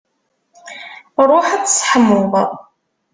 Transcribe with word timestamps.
Ṛuḥ 1.29 1.47
ad 1.55 1.63
tseḥmuḍ. 1.65 2.33